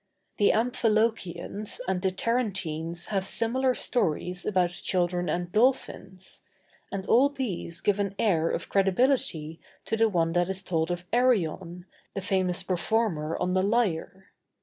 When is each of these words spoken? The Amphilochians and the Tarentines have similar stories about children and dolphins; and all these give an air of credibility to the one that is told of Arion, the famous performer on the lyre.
The 0.37 0.49
Amphilochians 0.51 1.79
and 1.87 2.01
the 2.01 2.09
Tarentines 2.09 3.05
have 3.13 3.23
similar 3.23 3.75
stories 3.75 4.47
about 4.47 4.71
children 4.71 5.29
and 5.29 5.51
dolphins; 5.51 6.41
and 6.91 7.05
all 7.05 7.29
these 7.29 7.81
give 7.81 7.99
an 7.99 8.15
air 8.17 8.49
of 8.49 8.67
credibility 8.67 9.61
to 9.85 9.95
the 9.95 10.09
one 10.09 10.33
that 10.33 10.49
is 10.49 10.63
told 10.63 10.89
of 10.89 11.05
Arion, 11.13 11.85
the 12.15 12.21
famous 12.23 12.63
performer 12.63 13.37
on 13.39 13.53
the 13.53 13.61
lyre. 13.61 14.31